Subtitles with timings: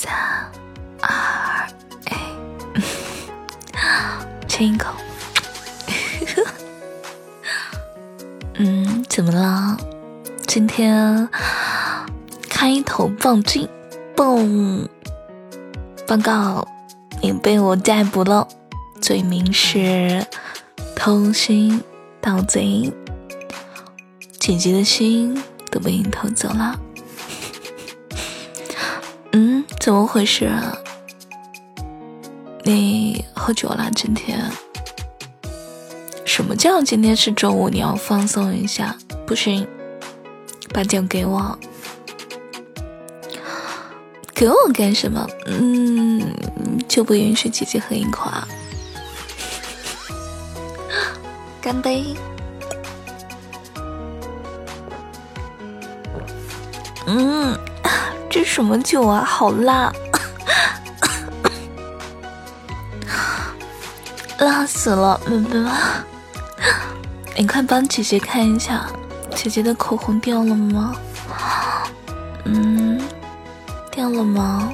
[0.00, 0.12] 三
[1.00, 1.68] 二
[2.06, 2.10] 一，
[4.46, 4.94] 亲一口。
[8.54, 9.76] 嗯，怎么了？
[10.46, 11.28] 今天
[12.48, 13.68] 开头暴击，
[14.14, 14.88] 蹦！
[16.06, 16.68] 报告，
[17.20, 18.46] 你被我逮捕了，
[19.00, 20.24] 罪名是
[20.94, 21.82] 偷心
[22.20, 22.92] 盗贼，
[24.38, 25.42] 姐姐的心
[25.72, 26.78] 都被你偷走了。
[29.88, 30.76] 怎么回事啊？
[32.62, 33.90] 你喝酒了？
[33.94, 34.38] 今天？
[36.26, 37.70] 什么叫今天是周五？
[37.70, 38.94] 你要放松一下？
[39.26, 39.66] 不行，
[40.74, 41.58] 把酒给我。
[44.34, 45.26] 给我干什么？
[45.46, 46.36] 嗯，
[46.86, 48.46] 就不允许姐姐喝一口啊！
[51.62, 52.14] 干杯！
[57.06, 57.58] 嗯。
[58.38, 59.92] 这什么酒啊，好辣，
[64.38, 65.20] 辣死了！
[65.26, 65.68] 妹妹，
[67.36, 68.86] 你快帮姐姐看一下，
[69.34, 70.94] 姐姐的口红掉了吗？
[72.44, 73.02] 嗯，
[73.90, 74.72] 掉了吗？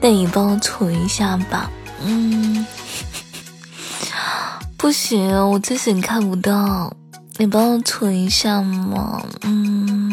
[0.00, 1.68] 那你帮我涂一下吧。
[2.04, 2.64] 嗯，
[4.76, 6.92] 不行，我自己看不到，
[7.38, 9.20] 你帮我涂一下嘛。
[9.42, 10.07] 嗯。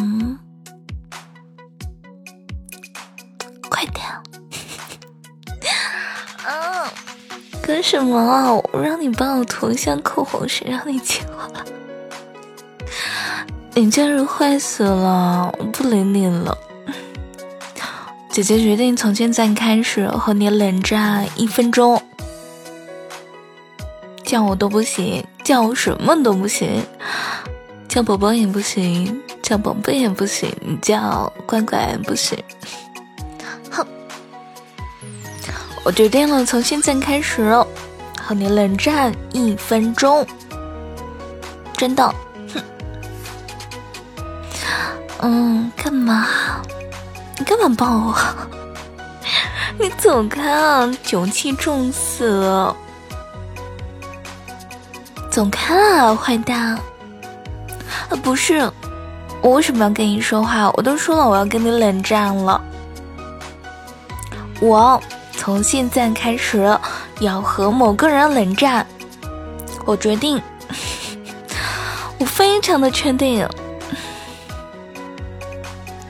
[7.65, 8.63] 干什么？
[8.71, 11.65] 我让你帮我涂一下口红，谁让你亲我了？
[13.73, 15.51] 你真是坏死了！
[15.57, 16.55] 我不理你了。
[18.29, 21.99] 姐姐决定从现在开始和你冷战一分钟，
[24.23, 26.83] 叫我都不行，叫我什么都不行，
[27.87, 30.51] 叫宝宝也不行，叫宝贝也不行，
[30.83, 32.37] 叫乖乖也不行。
[35.85, 37.55] 我决定了，从现在开始
[38.19, 40.25] 和你冷战一分钟，
[41.77, 42.03] 真的。
[42.51, 42.63] 哼，
[45.19, 46.25] 嗯，干嘛？
[47.37, 48.15] 你干嘛抱我？
[49.77, 50.91] 你走开啊！
[51.03, 52.75] 酒气重死了！
[55.29, 56.79] 走开啊，坏蛋！
[58.09, 58.67] 啊，不是，
[59.39, 60.71] 我为什么要跟你说话？
[60.71, 62.59] 我都说了，我要跟你冷战了。
[64.59, 64.99] 我。
[65.37, 66.77] 从现在开始
[67.19, 68.85] 要和某个人冷战，
[69.85, 70.41] 我决定，
[72.17, 73.47] 我非常的确定。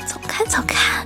[0.07, 1.05] 走开，走开！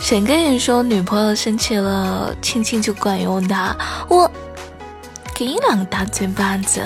[0.00, 3.76] 谁跟你说女朋友生气了亲亲就管用的？
[4.08, 4.28] 我
[5.34, 6.82] 给你两个大嘴巴子！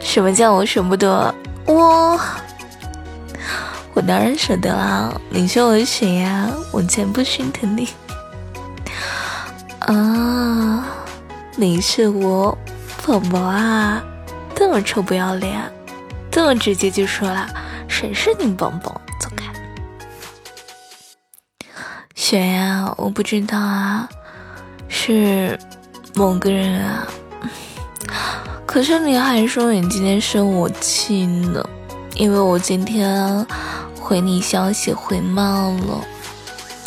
[0.00, 1.32] 什么叫我舍不得？
[1.66, 2.18] 我。
[3.96, 6.52] 我当然舍得啦，你说我谁呀？
[6.70, 7.88] 我才不心疼你
[9.80, 10.86] 啊！
[11.56, 12.56] 你是我
[13.06, 14.04] 宝宝啊，
[14.54, 15.58] 这么臭不要脸，
[16.30, 17.48] 这么直接就说了，
[17.88, 19.00] 谁是你宝宝？
[19.18, 19.50] 走开！
[22.14, 22.94] 谁呀？
[22.98, 24.06] 我不知道啊，
[24.88, 25.58] 是
[26.14, 27.08] 某个人啊。
[28.66, 31.66] 可是你还说你今天生我气呢，
[32.14, 33.46] 因为我今天。
[34.06, 36.00] 回你消息回慢了，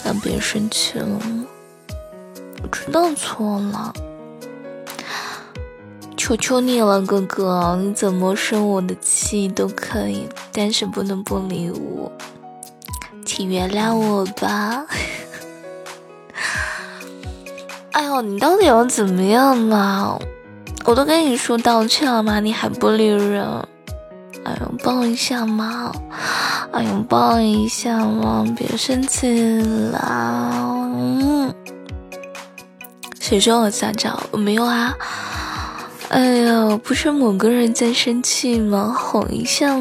[0.05, 1.19] 那别生气了
[2.63, 3.93] 我知道错了，
[6.15, 12.09] 求求你了，哥哥，你怎么生我的气都可以，但是不能不理我，
[13.25, 14.85] 请原谅我吧。
[17.91, 20.17] 哎呦，你到底要怎么样嘛？
[20.85, 22.39] 我都跟你说道歉了吗？
[22.39, 23.45] 你还不理人？
[24.45, 25.91] 哎呦，抱一下嘛！
[26.71, 28.45] 哎呦，抱一下嘛！
[28.57, 29.61] 别生气
[29.91, 30.49] 啦！
[30.95, 31.53] 嗯，
[33.19, 34.17] 谁说我撒娇？
[34.31, 34.95] 我没有啊！
[36.09, 38.95] 哎呀，不是某个人在生气吗？
[38.97, 39.75] 哄一下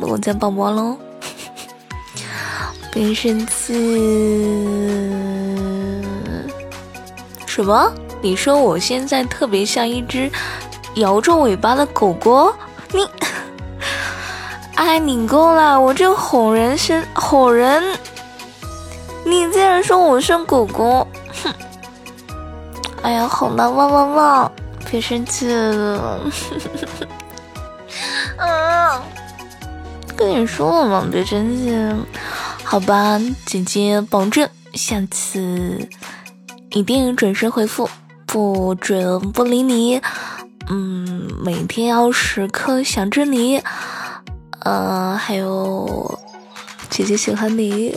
[0.00, 0.96] 我家宝宝喽！
[2.92, 3.72] 别生气！
[7.46, 7.92] 什么？
[8.22, 10.30] 你说我现在特别像一只
[10.96, 12.52] 摇着尾巴的狗狗？
[12.92, 13.06] 你？
[14.80, 15.78] 哎，你够了！
[15.78, 17.84] 我这哄人是哄人，
[19.26, 21.06] 你竟然说我是狗狗，
[21.44, 21.52] 哼！
[23.02, 24.52] 哎呀，好了，汪汪汪！
[24.90, 26.20] 别生气了，
[28.38, 29.02] 嗯，
[30.16, 31.76] 跟你说了嘛，别生气，
[32.64, 33.20] 好吧？
[33.44, 35.86] 姐姐保证下次
[36.70, 37.86] 一定准时回复，
[38.24, 40.00] 不准不理你。
[40.70, 43.62] 嗯，每天要时刻想着你。
[44.60, 46.18] 嗯，还有。
[46.88, 47.94] 姐姐喜欢你。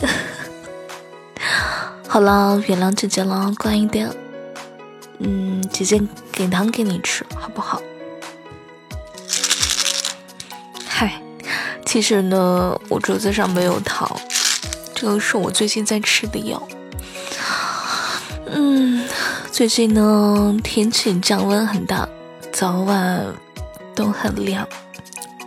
[2.08, 4.08] 好了，原谅姐姐了，乖一点。
[5.18, 6.00] 嗯，姐姐
[6.30, 7.82] 给糖给你吃，好不好？
[10.86, 11.20] 嗨，
[11.84, 14.08] 其实呢，我桌子上没有糖，
[14.94, 16.62] 这个是我最近在吃的药。
[18.46, 19.04] 嗯，
[19.50, 22.08] 最近呢，天气降温很大，
[22.52, 23.26] 早晚
[23.94, 24.66] 都很凉，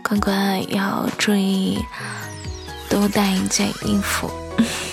[0.08, 1.84] 乖乖要注意，
[2.90, 4.32] 多带一件衣服，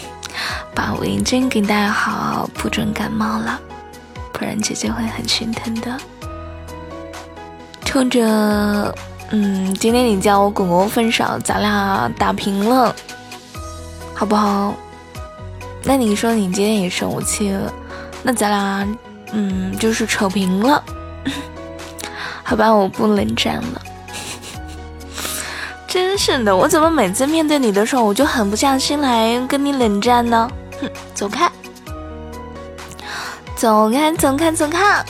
[0.74, 3.60] 把围巾给戴好，不准感冒了。
[4.32, 5.96] 不然姐姐会很心疼的。
[7.84, 8.92] 冲着，
[9.30, 12.92] 嗯，今天你叫我滚滚分手，咱俩打平了，
[14.16, 14.74] 好不好？
[15.84, 17.72] 那你说你今天也生我气了，
[18.24, 18.96] 那咱俩，
[19.30, 20.82] 嗯，就是扯平了，
[22.42, 22.68] 好吧？
[22.74, 23.82] 我不冷战了。
[25.94, 30.50] 真是的，我怎么每次面对你的时候，我就狠不下心来跟你冷战呢？
[30.80, 31.48] 哼，走开。
[33.54, 35.04] 走开，走开，走开！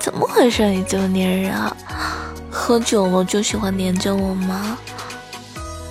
[0.00, 0.64] 怎么回事？
[0.64, 1.76] 你这么粘人啊？
[2.50, 4.78] 喝酒了就喜欢黏着我吗？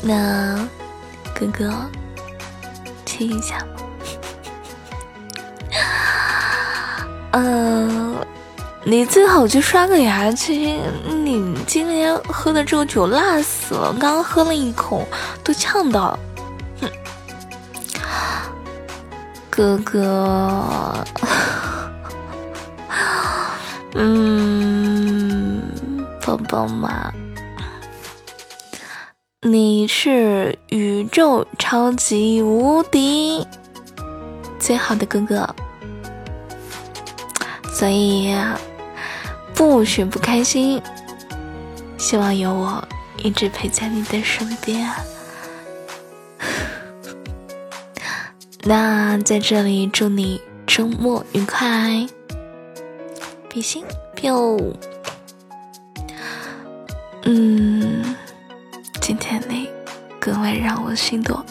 [0.02, 0.68] 那
[1.36, 1.72] 哥哥
[3.06, 3.64] 亲一下，
[8.85, 10.77] 你最好去刷个牙去。
[11.24, 15.07] 你今天喝的这个酒辣死了，刚刚喝了一口
[15.44, 16.19] 都呛到了。
[19.50, 21.06] 哥哥，
[23.94, 25.62] 嗯，
[26.25, 27.13] 宝宝嘛，
[29.44, 33.45] 你是宇宙超级无敌
[34.59, 35.47] 最好的哥哥，
[37.71, 38.36] 所以
[39.55, 40.81] 不许不开心，
[41.97, 42.83] 希望有我
[43.17, 44.89] 一直陪在你的身边。
[48.63, 52.07] 那在这里祝你周末愉快，
[53.50, 53.83] 比心
[54.15, 54.73] ，biu。
[57.23, 58.15] 嗯，
[59.01, 59.69] 今天你
[60.19, 61.44] 格外让我心动。